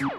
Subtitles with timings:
[0.00, 0.12] Lord.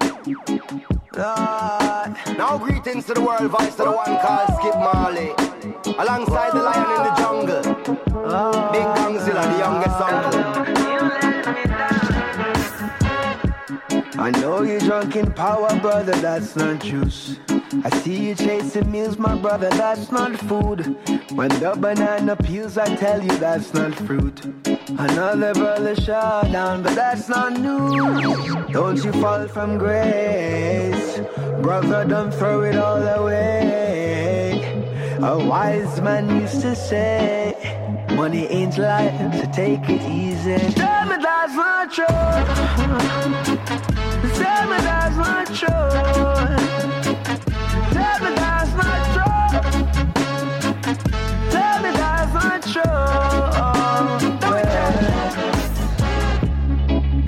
[2.37, 5.31] Now greetings to the world, voice to the one called Skip Marley.
[5.97, 7.61] Alongside the lion in the jungle.
[8.71, 10.39] Big Gangzilla, the youngest uncle.
[14.19, 17.37] I know you're drunk in power, brother, that's not juice.
[17.85, 20.97] I see you chasing meals, my brother, that's not food.
[21.31, 24.43] When the banana peels, I tell you that's not fruit.
[24.89, 28.73] Another brother shot down, but that's not news.
[28.73, 31.21] Don't you fall from grace,
[31.61, 34.61] brother, don't throw it all away.
[35.21, 37.55] A wise man used to say,
[38.15, 40.57] Money ain't life, so take it easy.
[40.73, 43.78] Tell me that's not true.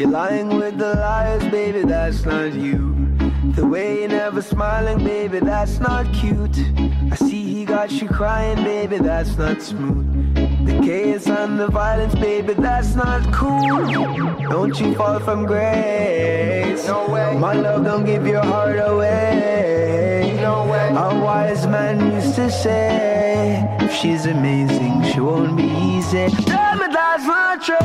[0.02, 3.08] You're lying with the liars, baby, that's not you.
[3.54, 6.58] The way you're never smiling, baby, that's not cute.
[7.12, 10.41] I see he got you crying, baby, that's not smooth.
[10.66, 13.86] The chaos and the violence, baby, that's not cool.
[14.50, 16.86] Don't you fall from grace.
[16.88, 17.36] No way.
[17.38, 20.38] My love, don't give your heart away.
[20.40, 20.90] No way.
[20.90, 26.30] A wise man used to say, if she's amazing, she won't be easy.
[26.46, 27.78] Tell me that's not true.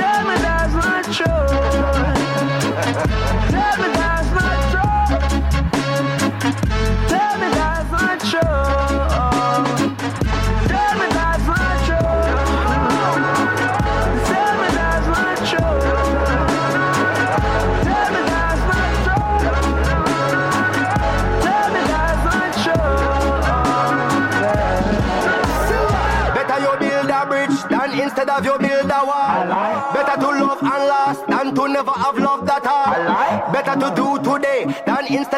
[0.00, 1.67] Tell me that's not true.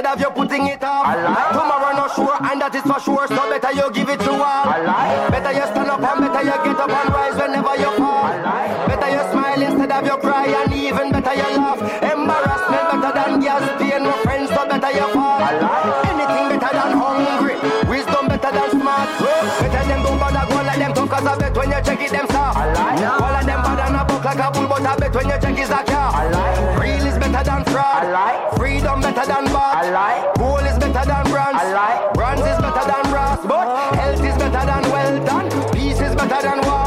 [0.00, 1.04] Instead of you putting it off.
[1.52, 3.28] Tomorrow not sure and that is for sure.
[3.28, 4.64] So better you give it to all.
[5.28, 8.32] Better you stand up and better you get up and rise whenever you fall.
[8.88, 11.80] Better you smile instead of you cry and even better you laugh.
[12.00, 14.00] Embarrassment better than gas pain.
[14.00, 15.40] No friends so better you fall.
[16.08, 17.56] Anything better than hungry.
[17.84, 19.08] Wisdom better than smart.
[19.20, 22.10] Better them don't bother go like them talk cause I bet when you check it
[22.10, 22.56] them soft.
[22.56, 25.38] All of them bad and a buck like a bull but I bet when you
[25.44, 26.80] check is a car.
[26.80, 28.39] Real is better than fraud.
[28.60, 30.36] Freedom better than bad.
[30.36, 31.64] Gold is better than bronze.
[32.12, 33.40] Bronze is better than brass.
[33.48, 36.84] But health is better than wealth and peace is better than war.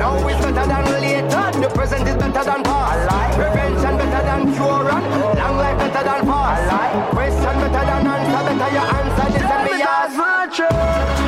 [0.00, 1.60] Now is better than later.
[1.60, 3.36] The present is better than past.
[3.36, 7.10] Prevention better than cure and long life better than fast.
[7.12, 8.42] Question better than answer.
[8.48, 9.32] Better your answer.
[9.32, 11.23] This and me ask.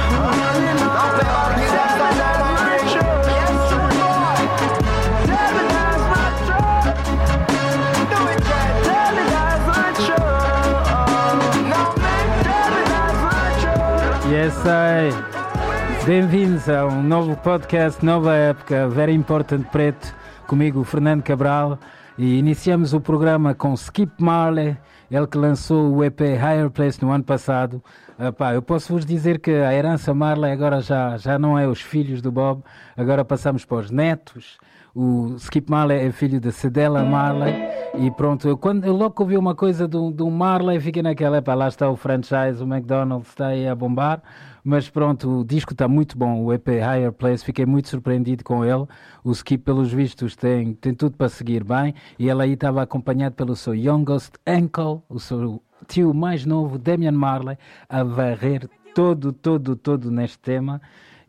[14.50, 14.66] True.
[14.66, 16.06] Yes, I.
[16.06, 20.14] Bem-vindos a um novo podcast, nova época, Very Important Preto,
[20.46, 21.78] comigo Fernando Cabral.
[22.16, 24.76] E iniciamos o programa com Skip Marley,
[25.10, 27.82] ele que lançou o EP Higher Place no ano passado.
[28.18, 31.66] Ah, pá, eu posso vos dizer que a herança Marley agora já, já não é
[31.66, 32.62] os filhos do Bob,
[32.96, 34.58] agora passamos para os netos.
[34.98, 37.52] O Skip Marley é filho de Cedella Marley.
[37.98, 41.52] E pronto, eu, quando, eu logo ouvi uma coisa do, do Marley, fiquei naquela, pá,
[41.52, 44.22] lá está o franchise, o McDonald's está aí a bombar,
[44.64, 48.64] mas pronto, o disco está muito bom, o EP Higher Place, fiquei muito surpreendido com
[48.64, 48.86] ele,
[49.22, 51.94] o Skip pelos vistos tem, tem tudo para seguir bem.
[52.18, 57.12] E ele aí estava acompanhado pelo seu youngest uncle, o seu tio mais novo, Damian
[57.12, 60.80] Marley, a varrer todo, todo, todo neste tema.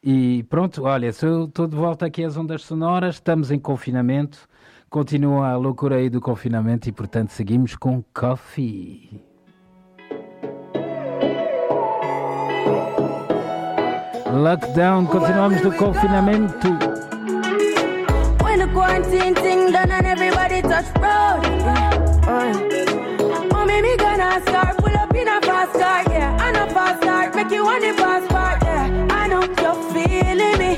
[0.09, 4.47] E pronto, olha, estou de volta aqui às ondas sonoras, estamos em confinamento,
[4.89, 9.21] continua a loucura aí do confinamento e portanto seguimos com Coffee.
[14.31, 16.69] Lockdown, continuamos no confinamento.
[18.41, 21.45] When the quarantine thing done and everybody touch road.
[22.23, 23.51] Uh.
[23.51, 26.47] Mommy, me gonna start, pull up in a fast car, yeah.
[26.47, 28.66] And a fast start, make you want fast part,
[29.37, 30.71] know you're feeling me.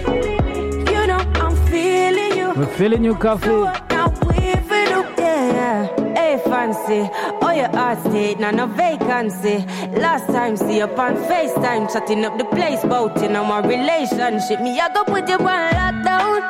[0.92, 2.54] You know I'm feeling you.
[2.56, 3.48] We're feeling you, Coffee.
[3.48, 5.88] Now we feel up, yeah.
[6.14, 7.10] Hey, fancy.
[7.42, 9.66] Oh, your heart state, now no vacancy.
[10.04, 14.62] Last time, see you on FaceTime, chatting up the place, bout in our relationship.
[14.62, 16.42] Me, I go put you on lockdown.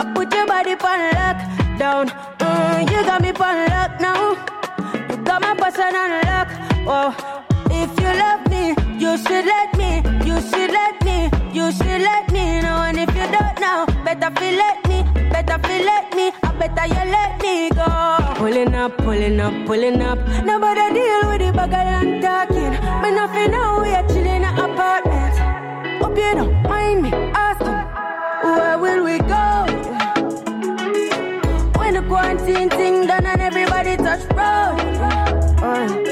[0.00, 2.04] I put your body on lockdown.
[2.38, 4.30] Mm, you got me on lock now.
[5.10, 6.48] You got my person on lock.
[6.86, 7.43] Oh,
[7.82, 9.90] if you love me, you should let me.
[10.28, 11.30] You should let me.
[11.52, 15.58] You should let me know, and if you don't know, better feel let me, better
[15.66, 17.86] feel let me, I better you let me go.
[18.36, 20.18] Pulling up, pulling up, pulling up.
[20.44, 22.72] Nobody deal with the bagel and talking.
[23.02, 26.02] Me nothing know we are chilling in an apartment.
[26.02, 27.80] Hope you don't mind me asking,
[28.42, 29.64] where will we go?
[31.78, 34.80] When the quarantine thing done and everybody touch road.
[35.62, 36.03] Uh,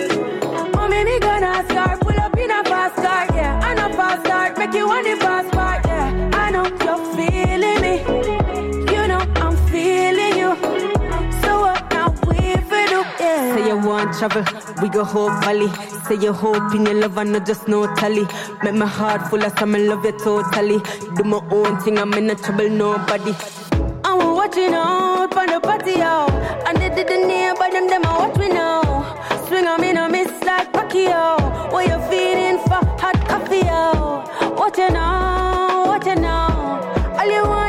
[2.23, 3.61] up in a fast car, yeah.
[3.63, 6.31] I know fast start, make you want the fast part, yeah.
[6.35, 7.95] I know you're feeling me.
[8.95, 10.51] You know I'm feeling you.
[11.43, 12.39] So what now we
[12.71, 13.01] for do?
[13.23, 13.57] Yeah.
[13.57, 14.45] Say you want travel,
[14.81, 15.71] we go whole valley.
[16.07, 18.27] Say you hope in your love and not just no tally.
[18.63, 20.79] Make my heart full of some love you totally.
[21.17, 23.35] Do my own thing, I'm in no trouble, nobody.
[24.05, 26.27] I'm watching out on the patio.
[26.67, 28.92] And they didn't hear by them, them I watch me now.
[30.93, 31.73] Like Pacquiao.
[31.73, 34.55] What you feeling for hot coffee, yo?
[34.55, 37.17] What you know, what you know?
[37.19, 37.62] All you want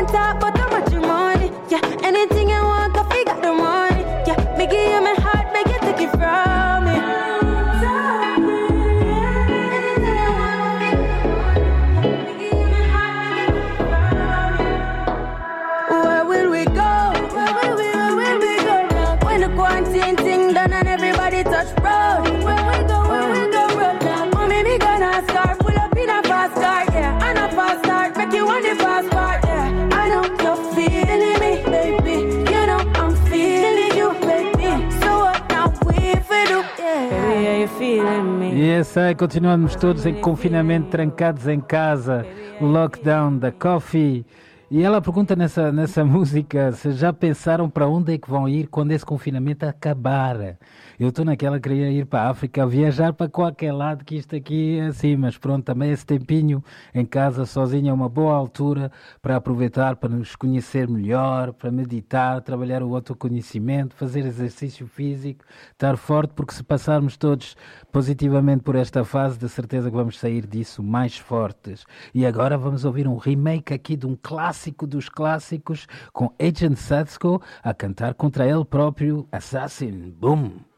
[38.98, 42.26] aí, continuamos todos em confinamento, trancados em casa,
[42.60, 44.26] o lockdown da Coffee.
[44.70, 48.68] E ela pergunta nessa, nessa música se já pensaram para onde é que vão ir
[48.68, 50.58] quando esse confinamento acabar.
[51.00, 54.78] Eu estou naquela, queria ir para a África, viajar para qualquer lado, que isto aqui
[54.78, 56.64] é assim, mas pronto, também esse tempinho
[56.94, 62.42] em casa sozinho é uma boa altura para aproveitar, para nos conhecer melhor, para meditar,
[62.42, 67.58] trabalhar o autoconhecimento, fazer exercício físico, estar forte, porque se passarmos todos
[67.92, 71.86] positivamente por esta fase, de certeza que vamos sair disso mais fortes.
[72.14, 77.42] E agora vamos ouvir um remake aqui de um clássico dos clássicos, com Agent Satsko
[77.64, 80.14] a cantar contra ele próprio, Assassin.
[80.20, 80.73] Boom!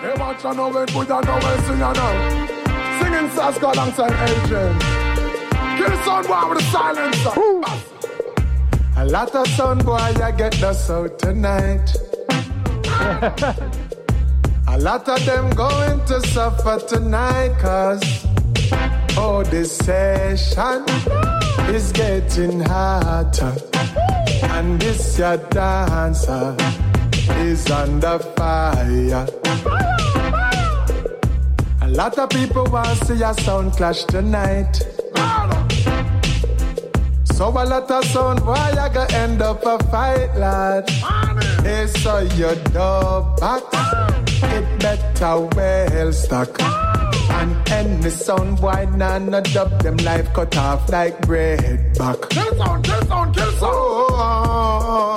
[0.00, 2.14] Hey, watch I know it, put on know it, sing I know.
[3.02, 4.80] Singing Sasko alongside Agent.
[5.76, 7.34] Kill son boy with a silencer.
[8.96, 11.94] A lot of son boy, I get the out tonight.
[14.68, 18.02] a lot of them going to suffer tonight, cause
[19.18, 20.86] oh, this session
[21.74, 23.54] is getting hotter.
[24.44, 26.56] And this your dancer
[27.40, 29.26] is under fire.
[31.82, 34.74] A lot of people want to see a sound clash tonight.
[37.34, 40.88] So a lot of sound, boy, I gonna end up a fight, lad.
[41.62, 43.62] Hey, so you dub back,
[44.42, 46.60] it better well stuck.
[46.60, 52.20] And any sound, boy, nah, no dub them life cut off like bread back.
[52.28, 53.62] Kill sound, kill sound, kill sound.
[53.62, 55.09] Oh, ah.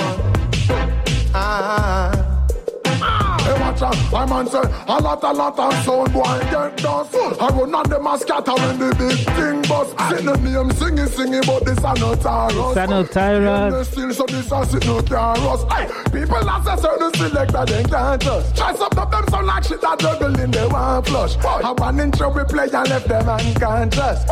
[4.23, 7.15] Watch out, my man say A lot, a lot of sound boy get dust.
[7.15, 9.91] I run on them a scatter when the big thing bust.
[10.09, 13.73] See the name singing, singing But this a no Taurus This a no Taurus.
[13.73, 17.83] Yeah, still so this a sit no Taurus Hey, people as a certain selector They
[17.83, 21.37] can't trust Try some of them sound like shit That in they want flush.
[21.37, 24.23] I one in trouble play And left them unconscious.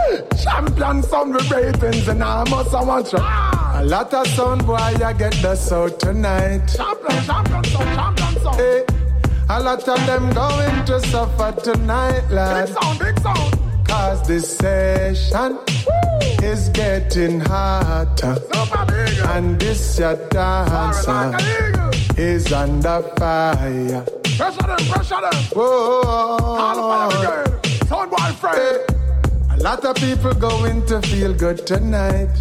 [0.44, 3.20] Champion sound with ratings And I must I want you.
[3.20, 6.68] A lot of sound boy I get the sound tonight.
[6.68, 8.56] Champion, champion sound, champion sound.
[8.56, 9.01] Hey
[9.52, 12.68] a lot of them going to suffer tonight, lad.
[12.68, 13.60] Big sound, big sound.
[13.86, 15.60] Cause this session
[16.42, 18.38] is getting hotter.
[19.34, 21.38] And this your dancer
[22.18, 24.06] is under fire.
[24.38, 25.34] Pressure them, pressure them.
[25.54, 27.10] Whoa.
[27.90, 28.80] Sound boy friend.
[29.52, 32.34] A lot of people going to feel good tonight.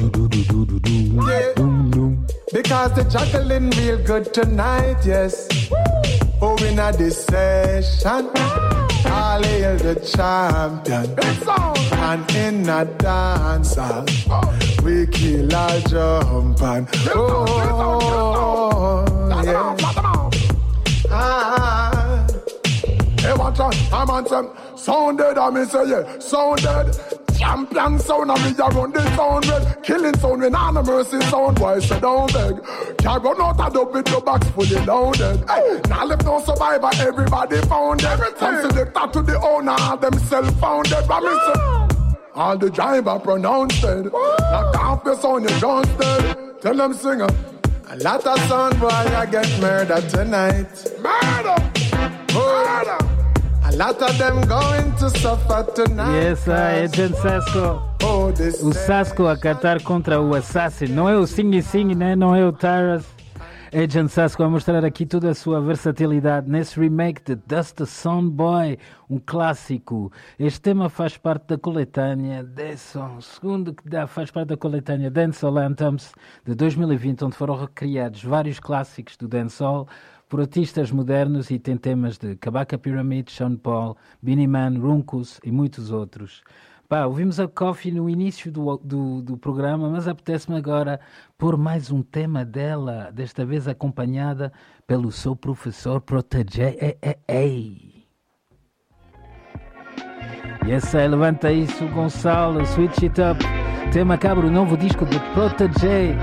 [0.00, 1.52] Yeah.
[2.50, 5.46] Because the juggling real good tonight, yes.
[6.40, 8.30] Oh, in a session,
[9.04, 11.18] I'll hail the champion.
[11.98, 13.76] And in a dance,
[14.84, 19.04] we kill a jump and oh,
[19.44, 19.76] yeah.
[21.10, 22.26] Ah.
[23.18, 27.17] Hey, watch out, I'm on some sounded, I mean say yeah, sounded.
[27.38, 31.56] Champion sound and me a run the sound red Killing sound when no mercy sound
[31.58, 32.56] Boy say don't beg
[32.98, 36.90] Can't run out of dub with your box fully loaded hey, Now left no survivor
[36.98, 41.88] everybody found it From selector to the owner themself founded But me say ah.
[42.34, 44.12] All the driver pronounced it.
[44.14, 44.50] Ah.
[44.52, 45.60] Knock off the sound, you
[45.98, 46.60] dead.
[46.60, 47.26] Tell them singer.
[47.90, 50.68] A lot of sound boy, I get murdered tonight.
[51.00, 51.56] Murder!
[52.34, 52.98] Oh.
[52.98, 53.17] Murder!
[53.68, 56.22] A lot of them going to suffer tonight.
[56.22, 57.82] Yes, I, Agent Sasko.
[58.02, 60.86] Oh, this O Sasko a cantar contra o Assassin.
[60.86, 62.16] Não é o Sing Sing, né?
[62.16, 63.04] não é o Taras.
[63.70, 68.78] Agent Sasko a mostrar aqui toda a sua versatilidade nesse remake de Dust Sound Boy,
[69.10, 70.10] um clássico.
[70.38, 75.58] Este tema faz parte da coletânea Desson, segundo que dá, faz parte da coletânea Dancehall
[75.58, 76.14] Anthems
[76.46, 79.86] de 2020, onde foram recriados vários clássicos do dancehall
[80.28, 85.50] por artistas modernos e tem temas de Kabaka Pyramid, Sean Paul, Beanie Man, Runkus e
[85.50, 86.42] muitos outros.
[86.88, 90.98] Pá, ouvimos a Coffee no início do, do, do programa, mas apetece-me agora
[91.36, 94.52] pôr mais um tema dela, desta vez acompanhada
[94.86, 96.96] pelo seu professor Protege.
[97.28, 98.06] Ei.
[100.66, 103.38] Yes, aí, levanta isso, Gonçalo, switch it up.
[103.92, 106.16] Tema cabra o novo disco de Protege.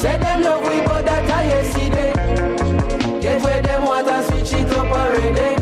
[0.00, 2.12] Say them love we, but that I yesterday.
[3.20, 5.56] Get where them want and switch it up already.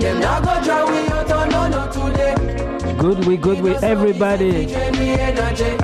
[0.00, 2.94] Them not go try we out on no no today.
[2.96, 4.66] Good we good with everybody.
[4.66, 5.76] Drain me energy.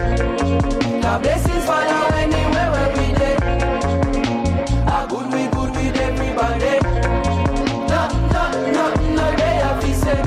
[1.02, 3.36] God blessings follow anywhere where we dey.
[4.86, 6.74] Ah, good we good with everybody.
[7.90, 8.00] No,
[8.34, 8.42] no,
[8.76, 8.84] no,
[9.16, 10.20] no, they have to say.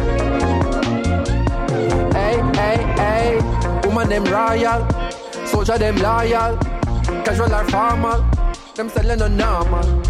[2.20, 3.88] Hey, hey, hey.
[3.88, 4.82] Woman them royal,
[5.48, 6.58] soldier them loyal,
[7.24, 8.22] casual or formal,
[8.76, 10.04] them selling no normal.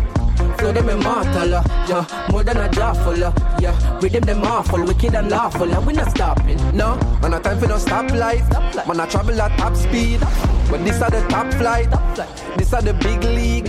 [0.58, 4.00] Flow them immortal, uh, yeah, more than a jawful, uh, yeah.
[4.00, 6.58] Rhythm them them awful, wicked and lawful, and we not stopping.
[6.76, 8.48] No, man, no time for no stoplight.
[8.88, 10.20] Man, I travel at top speed,
[10.70, 11.90] but this are the top flight.
[12.58, 13.68] This are the big league.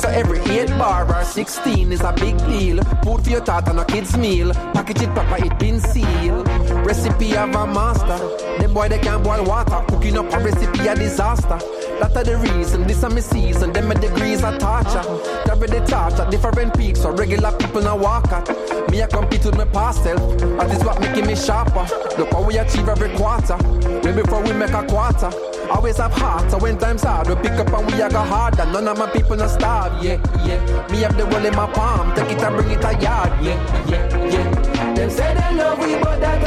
[0.00, 2.82] So every 8 bar or 16 is a big deal.
[3.02, 4.52] Food for your thought on a kid's meal.
[4.74, 6.46] Package it proper, it been sealed.
[6.84, 8.18] Recipe of a master.
[8.58, 9.82] Them boy they can't boil water.
[9.88, 11.58] Cooking up a recipe a disaster.
[12.00, 13.72] That are the reason, this are my season.
[13.72, 15.02] Them my degrees are torture.
[15.44, 18.48] Carry the torch at different peaks, so regular people now walk at.
[18.90, 20.38] Me I compete with my past self.
[20.38, 21.86] That is what making me sharper.
[22.18, 23.56] Look how we achieve every quarter.
[24.02, 25.30] Way before we make a quarter.
[25.70, 28.66] Always have heart, so when times hard, we pick up and we a go harder.
[28.66, 30.88] None of my people not starve, yeah, yeah.
[30.92, 33.86] Me have the world in my palm, take it and bring it a yard, yeah,
[33.88, 34.94] yeah, yeah.
[34.94, 36.40] Them say them love we, but that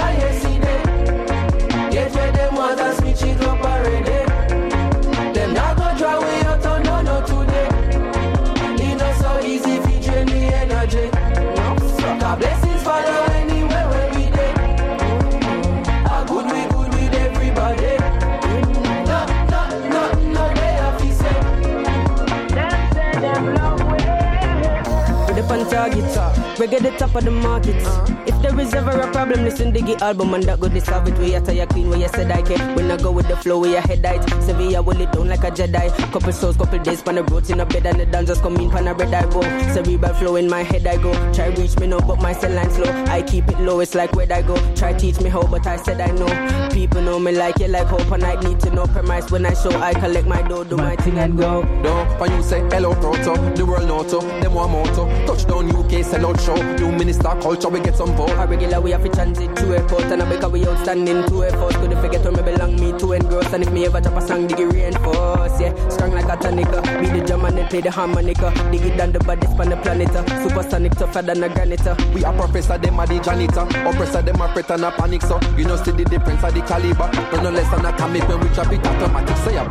[25.90, 28.29] target, reggae the top of the market.
[28.42, 31.18] There is ever a problem, listen to the album and that go this have it.
[31.18, 32.74] We are tired clean, where you said I can.
[32.74, 34.24] When I go with the flow, we are head height.
[34.44, 35.90] Sevilla will it down like a Jedi.
[36.14, 38.70] Couple souls, couple days, pan the roads in a bed and the dancers come in,
[38.70, 39.42] pan a red I go.
[39.74, 41.12] Cerebral flow in my head I go.
[41.34, 42.90] Try reach me now, but my cell line slow.
[43.08, 44.56] I keep it low, it's like where I go.
[44.74, 46.70] Try teach me how, but I said I know.
[46.70, 49.54] People know me like you like hope, and I need to know premise when I
[49.54, 49.72] show.
[49.82, 51.64] I collect my dough, do my thing and go.
[51.82, 55.08] No, when you say hello Toto, the world know to, them one motto.
[55.28, 56.56] Touchdown UK, sell out show.
[56.78, 58.29] New minister culture, we get some vote.
[58.32, 61.76] A regular we have to transit to airport and I because we outstanding to effort.
[61.76, 63.54] Could forget where me belong, me to engross.
[63.54, 65.60] And if me ever drop a song, dig it reinforce.
[65.60, 66.82] Yeah, strong like a tonica.
[67.00, 68.52] Be the drum and then play the harmonica.
[68.72, 70.10] Dig it down the baddest on the planet.
[70.16, 70.48] uh.
[70.48, 71.86] Supersonic tougher than a granite.
[71.86, 71.96] uh.
[72.14, 73.68] We are professor, them are the janitor.
[73.88, 76.62] Oppressor, them are fret and a panic, so you know see the difference of the
[76.62, 77.10] caliber.
[77.32, 79.64] But no less than atomic when we drop it automatic, say a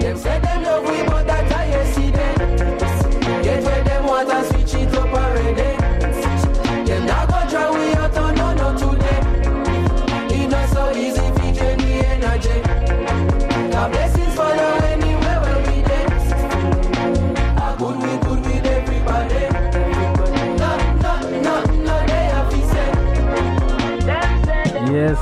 [0.00, 1.48] Them say them love we, but that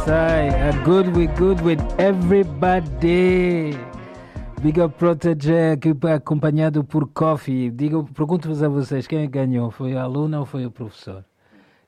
[0.01, 0.69] Yes, I.
[0.69, 3.77] A good we good with everybody.
[4.63, 7.71] Big Up Protege, aqui acompanhado por Coffee.
[7.71, 9.71] Digo, pergunto-vos a vocês, quem que ganhou?
[9.71, 11.25] Foi a aluna ou foi o professor?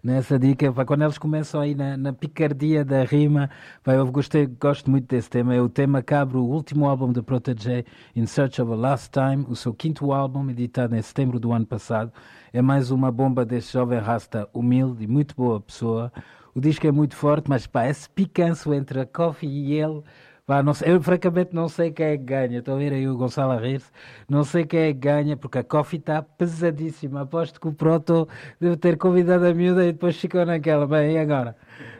[0.02, 3.48] Nessa dica, pá, quando eles começam aí na, na picardia da rima,
[3.82, 5.54] pá, eu gostei, gosto muito desse tema.
[5.54, 9.46] É o tema cabe o último álbum de Protege, In Search of a Last Time,
[9.48, 12.12] o seu quinto álbum, editado em setembro do ano passado.
[12.52, 16.12] É mais uma bomba deste jovem rasta humilde e muito boa pessoa.
[16.54, 20.02] O disco é muito forte, mas pá, esse picanço entre a Coffee e ele,
[20.44, 22.58] Pá, não sei, eu francamente não sei quem é que ganha.
[22.58, 23.90] Estou a ver aí o Gonçalo a rir-se.
[24.28, 27.22] Não sei quem é que ganha, porque a coffee está pesadíssima.
[27.22, 28.28] Aposto que o Proto
[28.60, 30.86] deve ter convidado a miúda e depois ficou naquela.
[30.86, 31.56] Bem, e agora?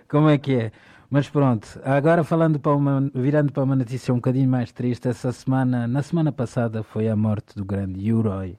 [0.08, 0.72] Como é que é?
[1.08, 5.30] Mas pronto, agora falando para uma, virando para uma notícia um bocadinho mais triste, essa
[5.30, 8.58] semana, na semana passada foi a morte do grande Uroi.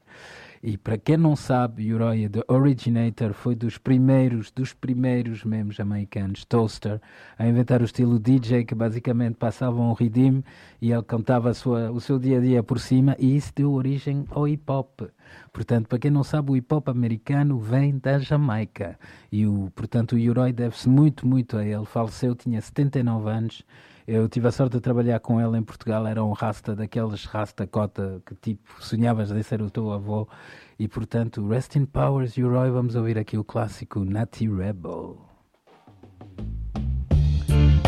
[0.66, 6.46] E para quem não sabe, Uriah The Originator foi dos primeiros, dos primeiros mesmo jamaicanos,
[6.46, 7.02] Toaster,
[7.38, 10.42] a inventar o estilo DJ que basicamente passava um redeem
[10.82, 14.26] e ele cantava sua, o seu dia a dia por cima e isso deu origem
[14.32, 15.02] ao hip hop.
[15.52, 18.98] Portanto, para quem não sabe, o hip hop americano vem da Jamaica
[19.30, 21.84] e o, portanto, o Uriah deve-se muito, muito a ele.
[21.84, 23.64] Faleceu, tinha 79 anos
[24.08, 27.66] eu tive a sorte de trabalhar com ele em Portugal, era um rasta daqueles rasta
[27.66, 30.28] cota que tipo sonhavas de ser o teu avô.
[30.78, 35.18] E portanto, Rest in Powers, Roy, vamos ouvir aqui o clássico Natty Rebel.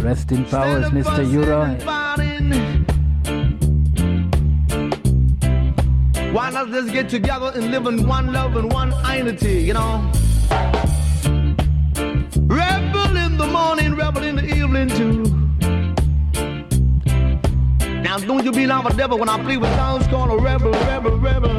[0.01, 1.25] Rest in Powers, Mr.
[1.25, 1.77] Uroy.
[6.31, 10.11] Why not just get together and live in one love and one unity, you know?
[12.47, 15.14] Rebel in the morning, rebel in the evening too.
[18.15, 20.71] Now don't you be like a devil when I play with sounds called a rebel,
[20.71, 21.53] rebel, rebel.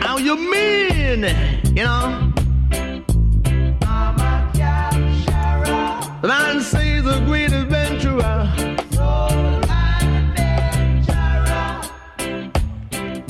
[0.00, 1.22] Now you mean,
[1.76, 2.32] you know?
[6.20, 8.52] The man says a great adventurer.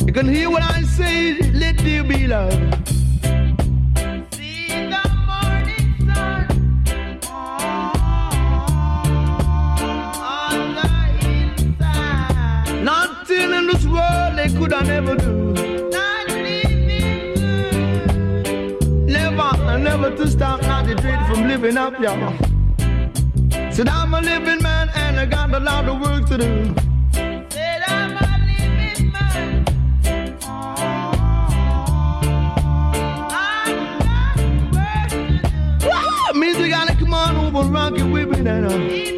[0.06, 2.79] You can hear what I say, let there be love.
[15.00, 15.52] Never do.
[19.06, 22.34] Never, never to stop, not to dread from living up, y'all.
[23.72, 26.74] Said I'm a living man and I got a lot of work to do.
[27.50, 29.64] Said I'm a living man.
[36.60, 38.68] We gotta come on over, rock it with me now.
[38.68, 39.09] Come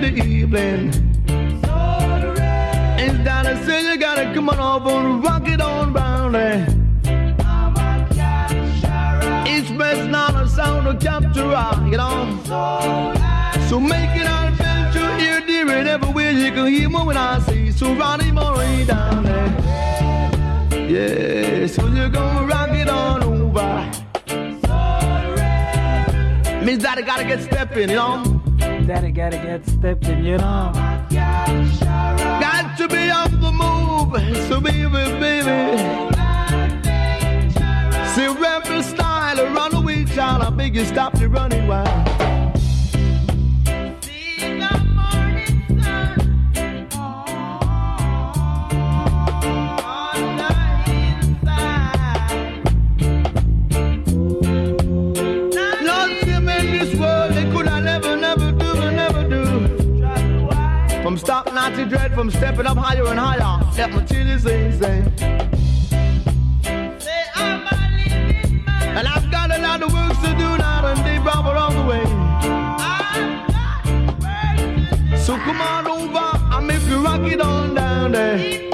[0.00, 0.92] the evening.
[2.98, 6.36] And down I say you gotta come on over and rock it on round.
[9.46, 11.52] It's best not a sound of capture,
[11.90, 12.40] you know.
[13.68, 17.38] So make it an adventure here, dear, and everywhere you can hear me when I
[17.40, 17.94] say so.
[17.94, 19.50] Ronnie Murray down there.
[20.88, 23.90] Yeah, so you're gonna rock it on over.
[26.64, 28.39] Means that I gotta get stepping, you know.
[28.90, 30.72] Daddy gotta get stepped in, you know.
[31.14, 34.88] Got to be on the move, so baby,
[35.20, 35.68] baby.
[38.08, 40.42] See rebel style, a runaway child.
[40.42, 41.86] I beg you stop your running wild.
[61.90, 63.60] Dread, from stepping up higher and higher.
[63.76, 65.02] Let my chillies say, say.
[68.96, 71.84] And I've got a lot of work to do now, and they brought along the
[71.90, 72.04] way.
[75.18, 78.69] So come on over, and make you rock it on down there.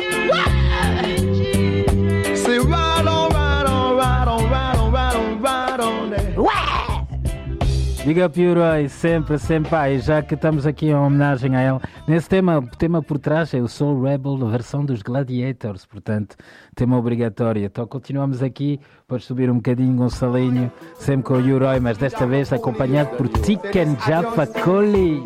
[8.07, 9.75] Big up Uroy, sempre, sempre.
[9.75, 13.19] Ah, e já que estamos aqui em homenagem a ele, nesse tema, o tema por
[13.19, 16.37] trás é o Soul Rebel, a versão dos Gladiators, portanto,
[16.77, 17.65] tema obrigatório.
[17.65, 22.53] Então continuamos aqui, podes subir um bocadinho, Gonçalinho, sempre com o Uroy, mas desta vez
[22.53, 25.25] acompanhado por Tiken Jaffa Coli.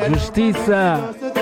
[0.00, 1.41] And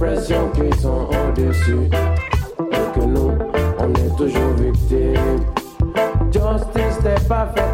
[0.00, 1.90] l'impression qu'ils sont au-dessus
[2.72, 3.32] et que nous,
[3.78, 5.44] on est toujours victimes.
[6.32, 7.69] Justice n'est pas faite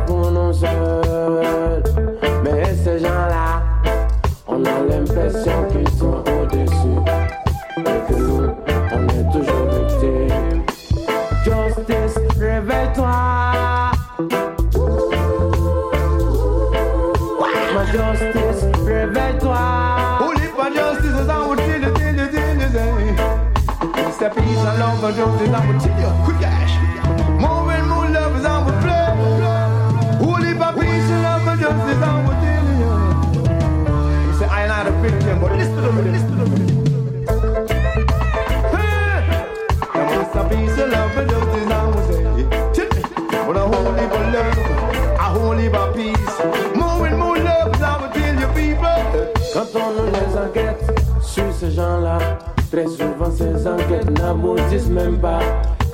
[52.76, 55.38] très souvent ces enquêtes n'aboutissent même pas.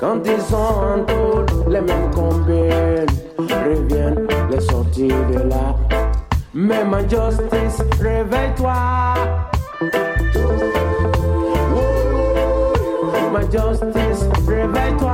[0.01, 3.05] Quand ils sont en taule, les mêmes combines
[3.37, 5.77] reviennent les sortir de là.
[6.53, 8.73] Mais ma justice, réveille-toi.
[13.31, 15.12] Ma justice, réveille-toi.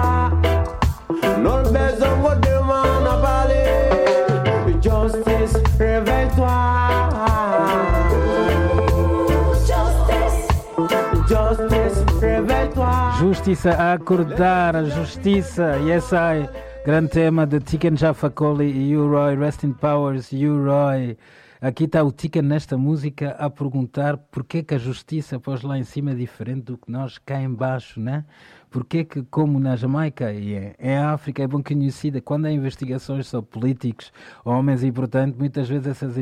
[13.20, 15.78] Justiça a acordar, a justiça.
[15.80, 16.50] Yes, I.
[16.86, 19.36] Grande tema de Tiken Jaffa Cole e U-Roy.
[19.36, 21.18] Rest in Powers, U-Roy.
[21.62, 25.84] Aqui está o Tiken nesta música a perguntar porquê que a justiça pôs lá em
[25.84, 28.24] cima é diferente do que nós cá em baixo, né?
[28.72, 33.28] Porquê que, como na Jamaica e em- em África, é bom conhecida, quando há investigações
[33.28, 34.14] sobre políticos,
[34.46, 36.16] homens importantes, muitas vezes essas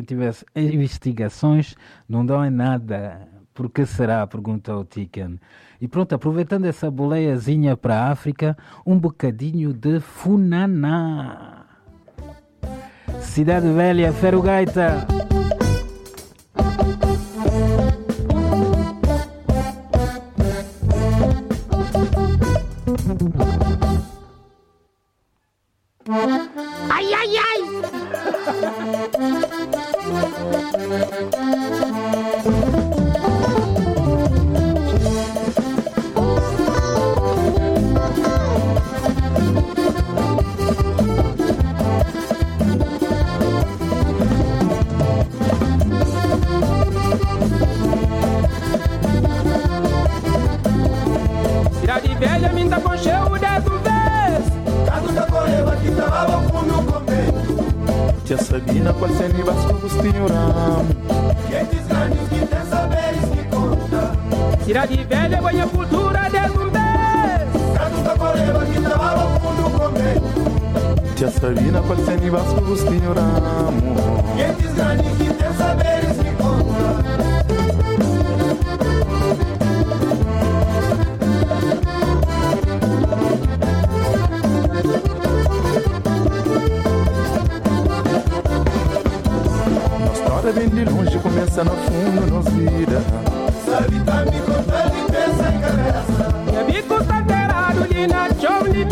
[0.55, 1.75] investigações
[2.09, 3.36] não dão em nada.
[3.57, 4.27] Por que será?
[4.27, 5.39] Pergunta o Tiken.
[5.81, 11.65] E pronto, aproveitando essa boleiazinha para a África, um bocadinho de Funaná.
[13.19, 15.07] Cidade Velha, Ferugaita.
[26.91, 27.61] Ai, ai, ai!
[52.17, 54.43] velha, me dá com cheio dez um vez.
[54.85, 57.57] Caso da correva que travava fundo convento.
[58.25, 60.89] Tia Sabina, qual seni vasco Agostinho Ramo
[61.49, 64.11] Gentes grandes que têm saberes que conta.
[64.65, 67.77] Cidade velha, banha cultura um vez.
[67.77, 71.15] Caso da correva que travava fundo convento.
[71.15, 73.95] Tia Sabina, qual seni vasco Agostinho Ramo
[74.35, 76.06] Gentes grandes que têm saberes
[91.57, 93.01] começa no fundo, nos vira
[93.65, 96.43] Sabe, tá me contando pensa em cabeça.
[96.45, 98.85] Minha bico tá inteirado de na chão de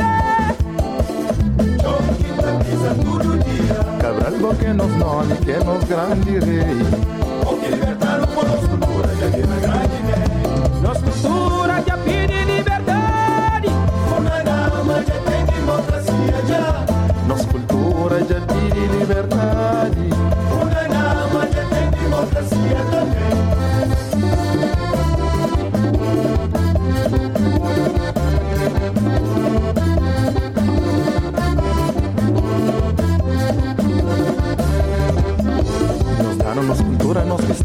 [2.18, 4.00] que tá pisa todo dia.
[4.00, 7.15] Cabral porque nos nome, que nos grande rei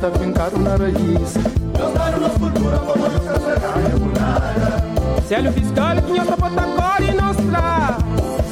[0.01, 1.35] que na raiz
[1.79, 4.83] Nos daram nossa cultura como nos cacerraia munara.
[5.29, 7.99] Célio fiscal, tinha pra botar cor e mostrar.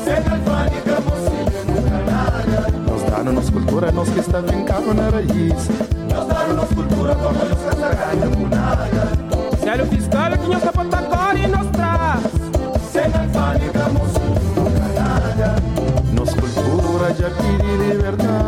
[0.04, 2.92] Sendo alfândega, mocinha no canalha.
[2.92, 5.68] Nos daram nossa cultura, nós que está fincado na raiz
[6.14, 8.88] Nos daram nossa cultura como nos cacerraia munara.
[9.64, 12.20] Célio fiscal, tinha pra botar cor e mostrar.
[12.92, 15.54] Sendo alfândega, mocinha no canalha.
[16.12, 18.47] Nossa cultura já pede liberdade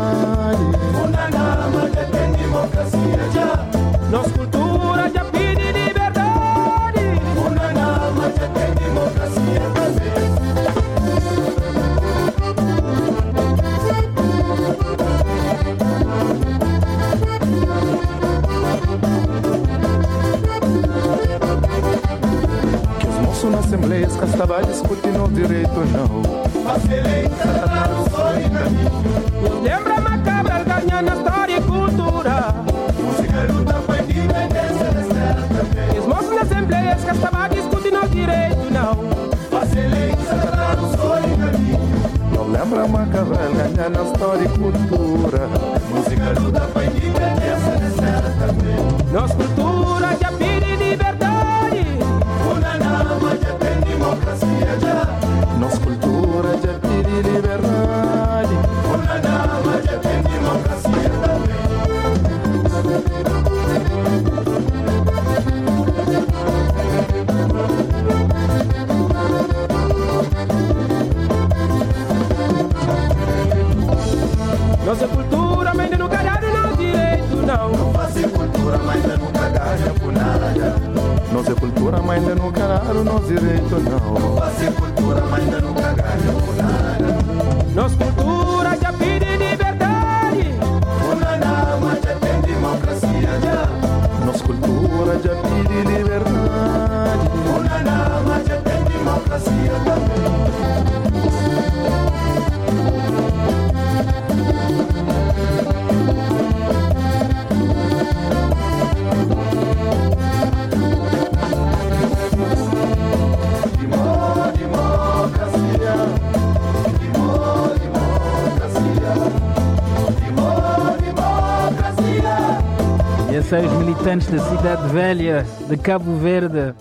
[124.11, 126.73] militantes da Cidade Velha, de Cabo Verde,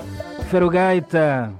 [0.50, 1.52] Ferogaita.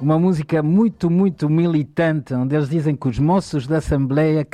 [0.00, 4.46] Uma música muito, muito militante, onde eles dizem que os moços da Assembleia,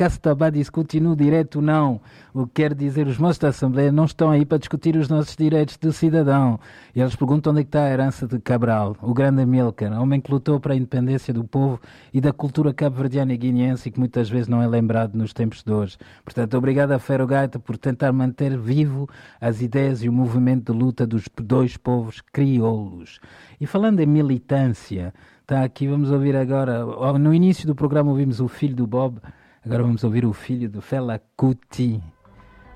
[0.44, 2.00] a discutir no direito, não.
[2.34, 5.36] O que quer dizer, os moços da Assembleia não estão aí para discutir os nossos
[5.36, 6.58] direitos de cidadão.
[6.92, 10.32] E eles perguntam onde é está a herança de Cabral, o grande Amílcar, homem que
[10.32, 11.80] lutou para a independência do povo
[12.12, 15.62] e da cultura cabo-verdiana e guineense e que muitas vezes não é lembrado nos tempos
[15.62, 15.96] de hoje.
[16.24, 19.08] Portanto, obrigado a Ferogaita por tentar manter vivo
[19.40, 23.20] as ideias e o movimento de luta dos dois povos crioulos.
[23.60, 25.14] E falando em militância,
[25.46, 26.84] está aqui, vamos ouvir agora,
[27.20, 29.20] no início do programa ouvimos o filho do Bob,
[29.64, 32.02] agora vamos ouvir o filho do Fela Kuti,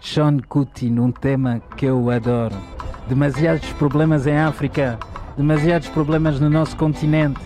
[0.00, 2.54] Sean Kuti, num tema que eu adoro.
[3.09, 4.96] Demasiados problemas em África,
[5.37, 7.40] demasiados problemas no nosso continente.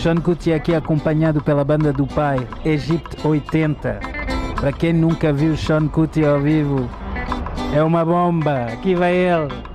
[0.00, 3.98] Sean Kuti é aqui acompanhado pela banda do pai, Egipto 80.
[4.54, 6.88] Para quem nunca viu Sean Kuti ao vivo,
[7.74, 8.66] é uma bomba.
[8.66, 9.73] Aqui vai ele.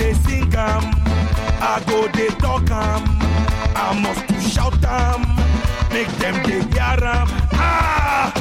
[0.00, 0.82] They sing 'em.
[1.60, 3.02] I go they talk 'em.
[3.76, 5.20] I must to shout 'em.
[5.92, 7.28] Make them they hear 'em.
[7.52, 8.32] Ah!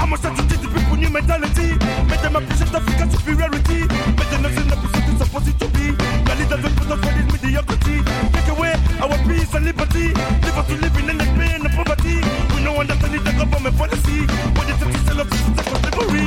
[0.00, 1.70] I must have to teach the people new mentality.
[2.08, 3.80] Make them appreciate African superiority.
[4.18, 5.86] Make them not see the position supposed to be.
[6.26, 7.96] The leaders will put us for this mediocrity.
[8.34, 10.06] Take away our peace and liberty.
[10.44, 12.16] Leave us to live in the pain and poverty.
[12.54, 14.18] We no understand the government policy.
[14.54, 16.26] But they take to sell us to slavery.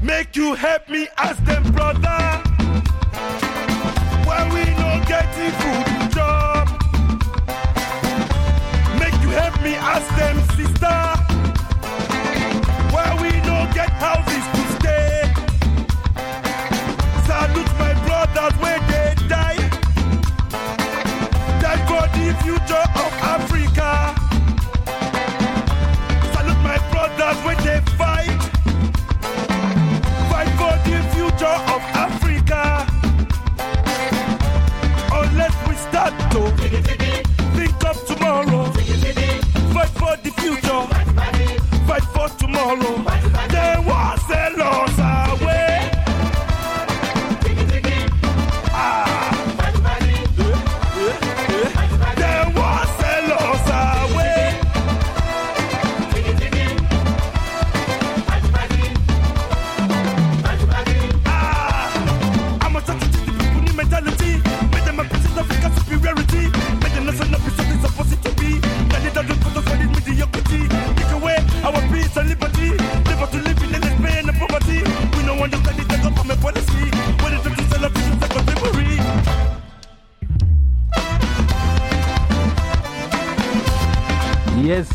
[0.00, 2.29] Make you help me ask them, brother.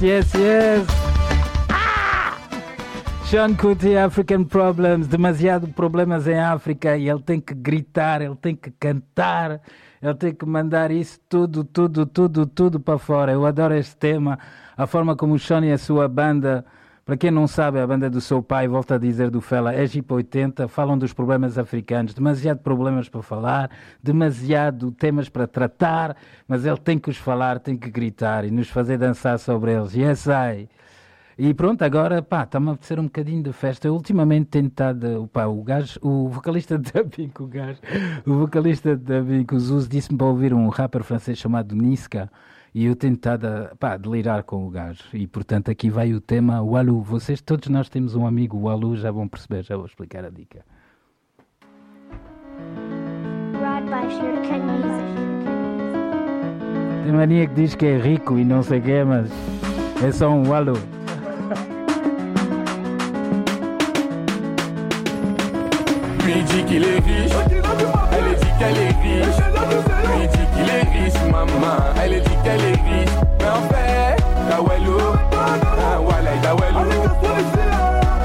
[0.01, 0.88] Yes, yes.
[1.69, 2.38] Ah!
[3.25, 8.55] Sean Kuti, African Problems, demasiado problemas em África e ele tem que gritar, ele tem
[8.55, 9.62] que cantar,
[10.01, 13.31] ele tem que mandar isso tudo, tudo, tudo, tudo para fora.
[13.31, 14.38] Eu adoro este tema,
[14.75, 16.65] a forma como o Sean e a sua banda,
[17.05, 19.85] para quem não sabe, a banda do seu pai, volta a dizer do Fela, é
[19.85, 23.69] Jeep 80, falam dos problemas africanos, demasiado problemas para falar,
[24.01, 28.69] demasiado temas para tratar, mas ele tem que os falar, tem que gritar e nos
[28.69, 29.93] fazer dançar sobre eles.
[29.93, 30.67] Yes, I.
[31.37, 33.87] E pronto, agora, pá, está-me a apetecer um bocadinho de festa.
[33.87, 37.79] Eu ultimamente tenho estado, pá, o gajo, o vocalista de dubbing, o gajo,
[38.25, 42.31] o vocalista de dubbing, o Zuz, disse-me para ouvir um rapper francês chamado Niska,
[42.75, 45.05] e eu tenho estado a, pá, delirar com o gajo.
[45.13, 47.01] E portanto aqui vai o tema Walu.
[47.01, 50.65] Vocês, todos nós temos um amigo Walu, já vão perceber, já vou explicar a dica.
[57.05, 59.31] Tem mania que diz que é rico e não sei o quê, mas
[60.03, 60.94] é só um Walu.
[66.25, 67.31] Lui dit qu'il est riche,
[68.11, 69.39] elle dit qu'elle est riche.
[70.17, 73.15] Lui dit qu'il est riche, maman, elle dit qu'elle est riche.
[73.39, 74.15] Mais en fait,
[74.49, 74.97] Dawelou,
[75.31, 76.89] ah, Walay Dawelou,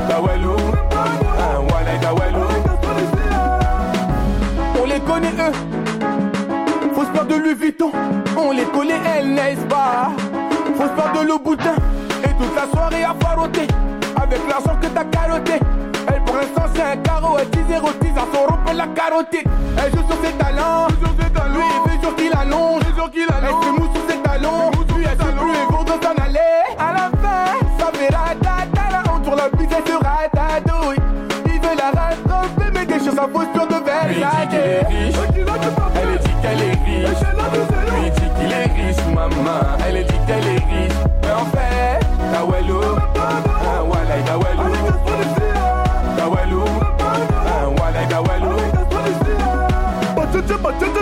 [0.08, 0.56] Dawelou,
[0.92, 1.60] ah.
[4.82, 5.52] On les connaît eux,
[6.94, 7.92] fausse peur de Louis Vuitton.
[8.36, 10.10] On les connaît elles, n'est-ce pas?
[10.76, 11.76] Fausse peur de le boutin,
[12.24, 12.89] et toute la soirée
[17.44, 19.48] 10-0-10 à son la carotide.
[19.76, 20.88] Elle joue sur ses talents.
[20.88, 22.83] Lui, il fait sur qu'il allonge.
[22.87, 24.70] Elle se mousse sur ses talons.
[24.96, 25.55] Lui, elle se plus
[26.03, 26.55] s'en aller?
[26.79, 27.44] À la fin,
[27.79, 29.00] ça verra tatala.
[29.14, 31.00] On tourne la bise et se ratatouille.
[31.46, 34.07] Il veut la rattraper, mais déchire sa posture de verre.
[34.07, 34.14] Elle
[36.18, 37.20] dit qu'elle est riche.
[37.90, 39.61] Lui dit qu'il est riche, maman.
[39.87, 41.00] Elle dit qu'elle est riche.
[41.22, 42.00] Mais en fait,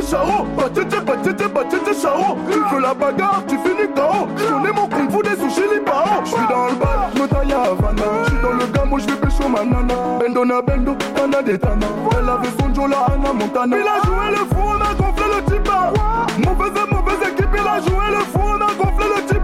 [0.08, 2.36] charo, batete, batete, batete, charo.
[2.50, 4.28] Tu veux la bagarre, tu finis KO.
[4.36, 6.24] Je connais mon kung fu des sushis les parents.
[6.24, 8.02] Je suis dans le bal, je me taille à Havana.
[8.24, 9.94] Je suis dans le gamo, je vais pécho ma nana.
[10.20, 11.86] Bendo na bendo, tana de tana.
[12.18, 13.76] Elle avait son Jola, Anna Montana.
[13.76, 15.92] Il a joué le fou, on a gonflé le tipa.
[16.38, 19.37] Mauvaise, mauvaise équipe, il a joué le fou, on a gonflé le tipa.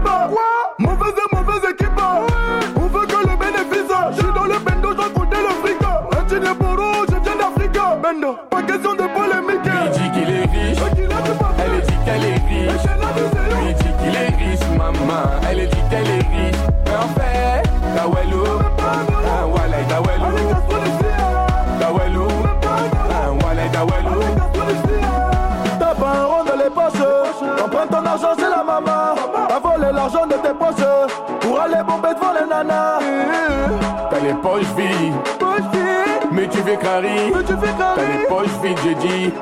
[36.65, 37.31] Fais carry.
[37.77, 39.33] T'as les poches vides, j'ai dit.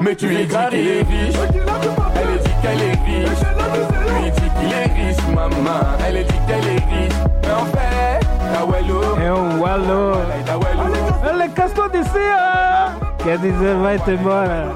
[0.00, 1.36] Mais tu lui dis qu'il est riche,
[2.16, 3.42] elle dit qu'elle est riche.
[4.22, 7.18] Lui dit qu'il est riche, maman, elle dit qu'elle est riche.
[7.42, 8.20] Mais en fait,
[8.52, 9.60] Dawelou, É um.
[9.60, 10.94] Walay Dawelou.
[11.28, 12.96] Ele cascou de cima!
[13.22, 14.74] Quer dizer, vai-te embora.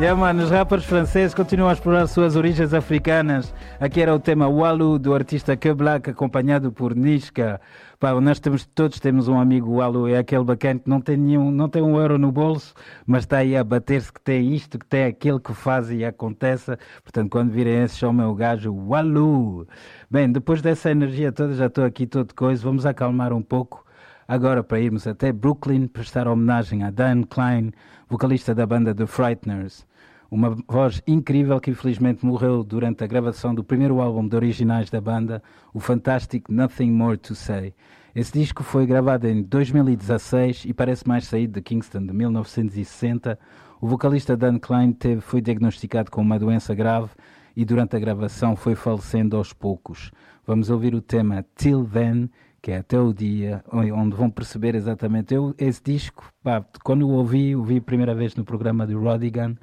[0.00, 3.52] Yeah, mano, os rappers franceses continuam a explorar suas origens africanas.
[3.80, 7.60] Aqui era o tema Walu do artista Que Black, acompanhado por Niska.
[7.98, 11.50] Pá, nós temos, todos temos um amigo Walu, é aquele bacana que não tem, nenhum,
[11.50, 12.72] não tem um euro no bolso,
[13.04, 16.78] mas está aí a bater-se que tem isto, que tem aquilo que faz e acontece.
[17.02, 19.66] Portanto, quando virem esse, chamem o gajo Walu.
[20.08, 23.84] Bem, depois dessa energia toda, já estou aqui todo coisa, vamos acalmar um pouco.
[24.28, 27.72] Agora para irmos até Brooklyn prestar homenagem a Dan Klein,
[28.08, 29.84] vocalista da banda The Frighteners.
[30.30, 35.00] Uma voz incrível que infelizmente morreu durante a gravação do primeiro álbum de originais da
[35.00, 37.72] banda, o fantástico Nothing More to Say.
[38.14, 43.38] Esse disco foi gravado em 2016 e parece mais saído de Kingston de 1960.
[43.80, 47.08] O vocalista Dan Klein teve, foi diagnosticado com uma doença grave
[47.56, 50.10] e durante a gravação foi falecendo aos poucos.
[50.46, 52.28] Vamos ouvir o tema Till Then,
[52.60, 55.32] que é até o dia onde vão perceber exatamente.
[55.32, 59.56] Eu, esse disco, pá, quando o ouvi, ouvi a primeira vez no programa do Rodigan,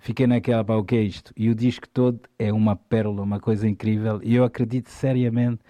[0.00, 1.32] fiquei naquela, pá, o que é isto?
[1.36, 4.20] E o disco todo é uma pérola, uma coisa incrível.
[4.22, 5.60] E eu acredito seriamente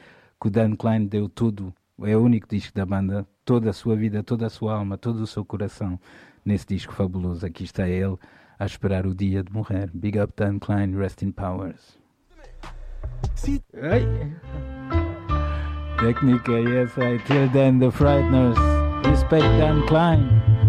[0.41, 1.75] que o Dan Klein deu tudo.
[2.03, 5.21] É o único disco da banda, toda a sua vida, toda a sua alma, todo
[5.21, 6.01] o seu coração
[6.45, 7.45] nesse disco fabuloso.
[7.45, 8.17] Aqui está ele
[8.59, 9.91] a esperar o dia de morrer.
[9.93, 11.99] Big up Dan Klein, rest in powers.
[13.83, 14.07] Ai.
[15.99, 18.57] Técnica, yes, I till then the frighteners.
[19.05, 20.60] Respect Dan Klein.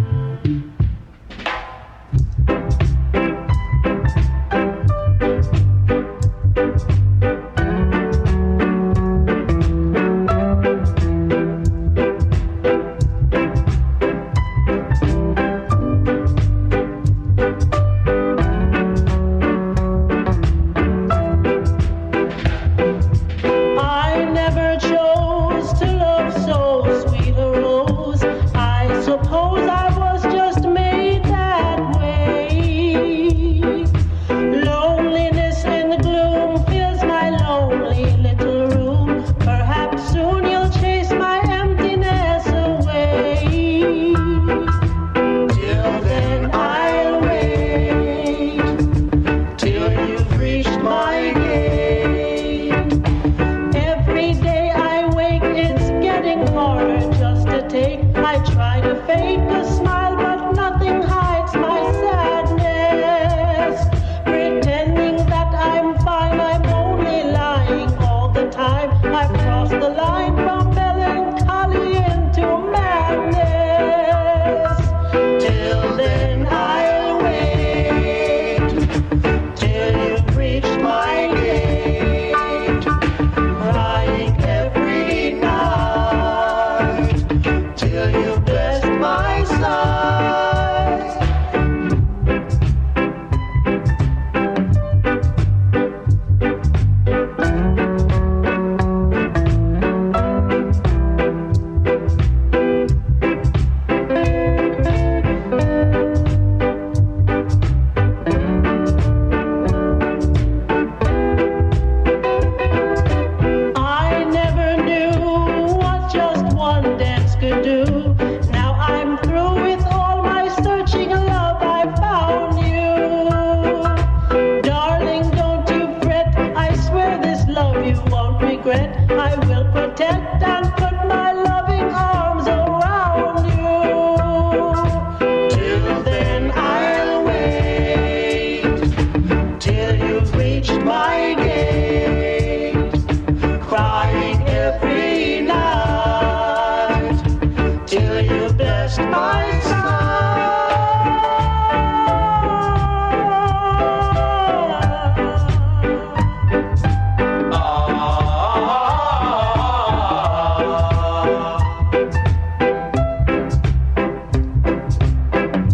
[69.14, 70.61] I've crossed the line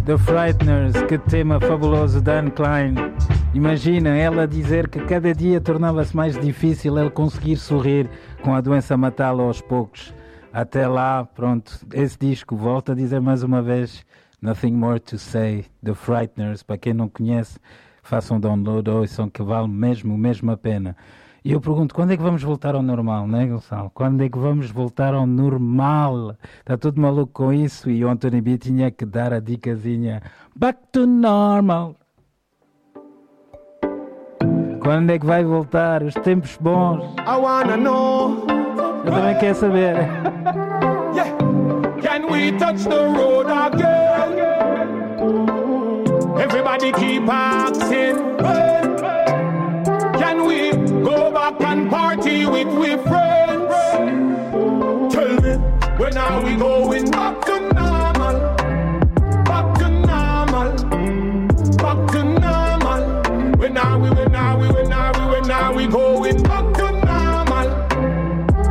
[0.08, 2.96] The Frighteners, que tema fabuloso Dan Klein.
[3.54, 8.10] Imagina ela dizer que cada dia tornava-se mais difícil ele conseguir sorrir
[8.42, 10.14] com a doença matá-lo aos poucos.
[10.54, 14.06] Até lá, pronto, esse disco volta a dizer mais uma vez
[14.42, 16.64] Nothing More to Say, The Frighteners.
[16.64, 17.60] Para quem não conhece,
[18.02, 20.96] façam download, ouçam que vale mesmo, mesmo a pena.
[21.48, 23.90] E eu pergunto, quando é que vamos voltar ao normal, né, Gonçalo?
[23.94, 26.36] Quando é que vamos voltar ao normal?
[26.60, 30.22] Está tudo maluco com isso e o Anthony B tinha que dar a dicasinha
[30.54, 31.96] Back to normal.
[34.82, 36.04] Quando é que vai voltar?
[36.04, 37.06] Os tempos bons.
[37.26, 38.46] I wanna know.
[39.06, 39.96] Eu também quero saber.
[41.16, 41.32] Yeah.
[42.02, 44.36] Can we touch the road again?
[46.38, 48.67] Everybody keep asking.
[51.52, 53.74] Back and party with we friends?
[55.14, 55.56] Tell me,
[55.98, 58.56] when are we going back to normal?
[59.46, 60.72] Back to normal.
[61.78, 63.58] Back to normal.
[63.58, 66.92] When are we, when are we, when are we, when are we going back to
[66.92, 67.70] normal?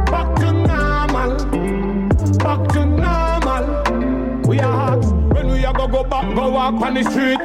[0.07, 1.31] Back to normal.
[2.39, 4.43] Back to normal.
[4.49, 4.99] We are.
[5.33, 7.41] When we are go go back, go walk on the street.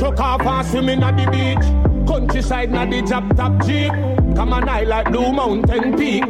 [0.00, 1.93] Chuck off and swimming at the beach.
[2.06, 3.92] Countryside na the top top jeep.
[4.36, 6.24] Come on, I like Blue Mountain Peak.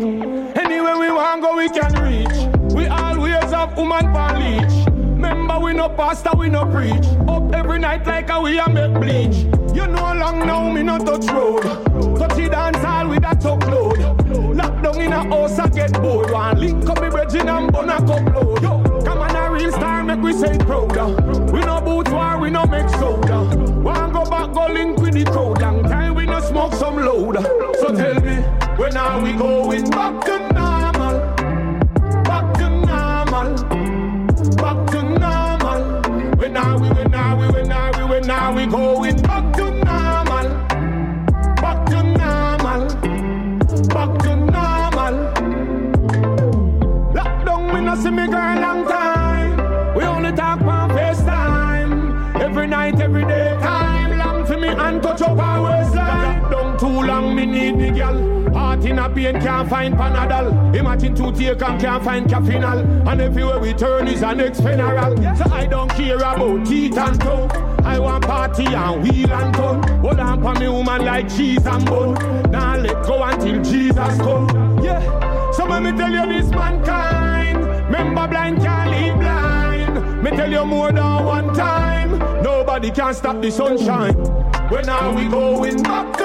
[0.56, 2.74] Anywhere we want go, we can reach.
[2.74, 4.86] We always have woman for leech.
[4.86, 7.06] Remember, we no pastor, we no preach.
[7.28, 9.36] Up every night like a we a make bleach.
[9.74, 11.62] You know long now, me no touch road.
[12.18, 13.98] Touch the dance hall with a top load.
[14.56, 16.30] Lock down in a house, I get bored.
[16.30, 18.62] One link up me bridging and bun a cup load.
[18.62, 18.93] Yo,
[19.54, 21.00] real star, make we say it prouder.
[21.00, 21.52] Uh.
[21.52, 23.38] We no boot war, we no make soda.
[23.80, 25.60] One go back, go link with the crowd.
[25.60, 27.36] Long time we no smoke some load.
[27.36, 27.42] Uh.
[27.74, 28.36] So tell me,
[28.76, 31.16] when are we going back to normal?
[32.24, 33.48] Back to normal.
[34.56, 35.82] Back to normal.
[36.38, 39.70] When are we, when are we, when are we, when are we going back to
[39.70, 40.48] normal?
[41.62, 42.82] Back to normal.
[43.94, 45.14] Back to normal.
[47.14, 48.63] Lockdown, we no see me girl
[57.84, 58.54] the girl.
[58.54, 60.74] Heart in a pain, can't find Panadol.
[60.76, 62.78] Imagine two take and can't find Cafinal.
[63.08, 65.16] And everywhere we turn is an next funeral.
[65.36, 67.50] So I don't care about teeth and tongue.
[67.84, 69.82] I want party and wheel and turn.
[70.00, 72.14] Hold on for me woman like cheese and bun.
[72.50, 74.82] Now let go until Jesus come.
[74.82, 75.50] Yeah.
[75.52, 77.58] So let me tell you this mankind.
[77.86, 80.22] Remember blind can't lead blind.
[80.22, 82.18] Me tell you more than one time.
[82.42, 84.14] Nobody can stop the sunshine.
[84.70, 86.16] When are we going back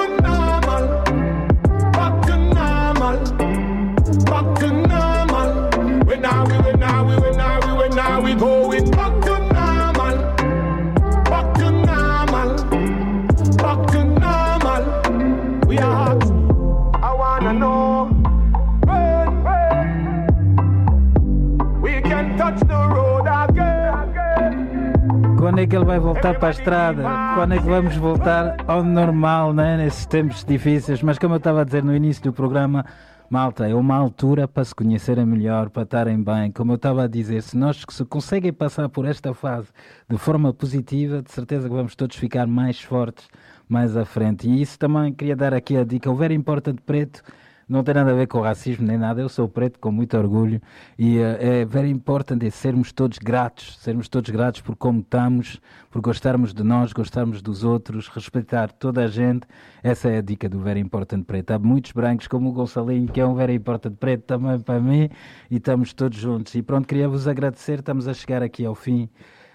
[25.70, 27.04] que ele vai voltar para a estrada?
[27.36, 29.76] Quando é que vamos voltar ao normal, né?
[29.76, 31.00] nesses tempos difíceis?
[31.00, 32.84] Mas como eu estava a dizer no início do programa,
[33.30, 36.50] Malta, é uma altura para se conhecerem melhor, para estarem bem.
[36.50, 39.68] Como eu estava a dizer, se nós se conseguem passar por esta fase
[40.08, 43.28] de forma positiva, de certeza que vamos todos ficar mais fortes
[43.68, 44.48] mais à frente.
[44.48, 46.10] E isso também queria dar aqui a dica.
[46.10, 47.22] O Very Important Preto
[47.70, 49.20] não tem nada a ver com racismo nem nada.
[49.20, 50.60] Eu sou preto com muito orgulho
[50.98, 55.60] e uh, é very important é sermos todos gratos, sermos todos gratos por como estamos,
[55.88, 59.46] por gostarmos de nós, gostarmos dos outros, respeitar toda a gente.
[59.84, 61.52] Essa é a dica do Very Important Preto.
[61.52, 65.08] Há muitos brancos como o Gonçalinho, que é um Very Important Preto também para mim,
[65.48, 66.52] e estamos todos juntos.
[66.56, 67.78] E pronto, queria vos agradecer.
[67.78, 69.08] Estamos a chegar aqui ao fim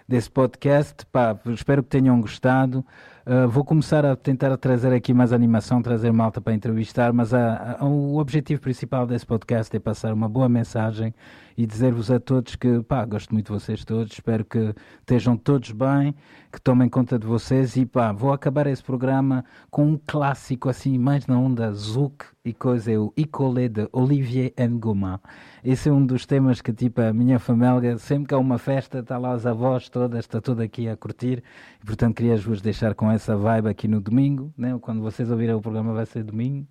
[0.08, 1.06] desse podcast.
[1.08, 2.86] Pá, espero que tenham gostado.
[3.26, 7.78] Uh, vou começar a tentar trazer aqui mais animação, trazer malta para entrevistar, mas a,
[7.80, 11.12] a, o objetivo principal desse podcast é passar uma boa mensagem
[11.58, 15.72] e dizer-vos a todos que, pá, gosto muito de vocês todos, espero que estejam todos
[15.72, 16.16] bem,
[16.52, 20.98] que tomem conta de vocês e, pá, vou acabar esse programa com um clássico assim,
[20.98, 25.22] mais na onda Zouk e coisa, é o Icolé de Olivier Ngoma.
[25.64, 29.00] Esse é um dos temas que, tipo, a minha família, sempre que há uma festa,
[29.00, 31.42] está lá as avós todas, está tudo aqui a curtir
[31.82, 34.78] e, portanto, queria-vos deixar com essa vibe aqui no domingo, né?
[34.82, 36.68] quando vocês ouvirem o programa vai ser domingo.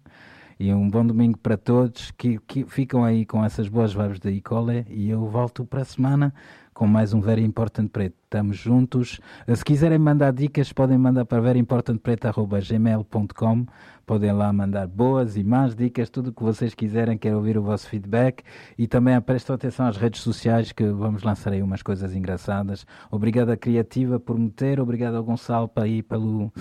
[0.59, 4.30] E um bom domingo para todos que, que ficam aí com essas boas vibes da
[4.30, 6.32] Icole e eu volto para a semana
[6.72, 8.14] com mais um Very Important Preto.
[8.24, 9.20] Estamos juntos.
[9.55, 13.66] Se quiserem mandar dicas, podem mandar para veryimportantpreto.gmail.com
[14.07, 17.16] Podem lá mandar boas e más dicas, tudo o que vocês quiserem.
[17.16, 18.42] Quero ouvir o vosso feedback
[18.76, 22.86] e também prestem atenção às redes sociais que vamos lançar aí umas coisas engraçadas.
[23.11, 26.52] Obrigado à Criativa por me ter, obrigado ao Gonçalo para ir pelo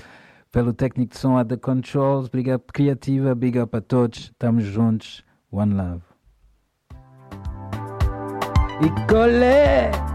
[0.54, 2.30] pelo técnico de som a The Controls.
[2.30, 4.32] Big up Criativa, big up a todos.
[4.32, 5.26] Estamos juntos.
[5.52, 6.04] One love.
[8.82, 10.13] E colé!